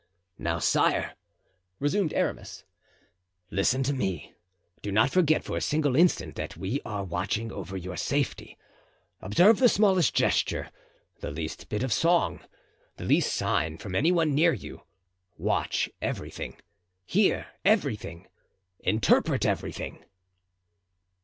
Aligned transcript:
"Now, 0.39 0.57
sire," 0.57 1.13
resumed 1.77 2.11
Aramis, 2.13 2.63
"listen 3.51 3.83
to 3.83 3.93
me. 3.93 4.33
Do 4.81 4.91
not 4.91 5.11
forget 5.11 5.43
for 5.43 5.55
a 5.57 5.61
single 5.61 5.95
instant 5.95 6.33
that 6.37 6.57
we 6.57 6.81
are 6.83 7.03
watching 7.03 7.51
over 7.51 7.77
your 7.77 7.97
safety; 7.97 8.57
observe 9.21 9.59
the 9.59 9.69
smallest 9.69 10.15
gesture, 10.15 10.71
the 11.19 11.29
least 11.29 11.69
bit 11.69 11.83
of 11.83 11.93
song, 11.93 12.39
the 12.97 13.05
least 13.05 13.31
sign 13.31 13.77
from 13.77 13.93
any 13.93 14.11
one 14.11 14.33
near 14.33 14.53
you; 14.53 14.81
watch 15.37 15.87
everything, 16.01 16.57
hear 17.05 17.49
everything, 17.63 18.25
interpret 18.79 19.45
everything." 19.45 20.03